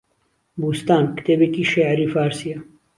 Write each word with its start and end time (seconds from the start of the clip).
بووستان، 0.59 1.03
کتێبێکی 1.17 1.65
شێعری 1.71 2.07
فارسییە 2.13 2.57